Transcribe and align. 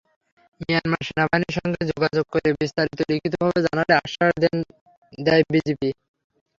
Myanmar 0.61 1.01
সেনাবাহিনীর 1.07 1.57
সঙ্গে 1.57 1.81
যোগাযোগ 1.91 2.25
করে 2.33 2.49
বিস্তারিত 2.59 2.99
লিখিতভাবে 3.09 3.59
জানাতে 3.67 3.93
আশ্বাস 4.01 4.33
দেয় 5.19 5.43
বিজিপি। 5.53 5.89